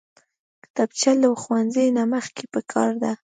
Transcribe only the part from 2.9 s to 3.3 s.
ده